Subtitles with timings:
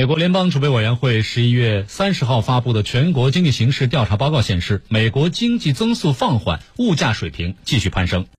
[0.00, 8.24] 美国联邦储备委员会十一月三十号发布的全国经济形势调查报告显示美国经济增速放缓物价水平继续攀升。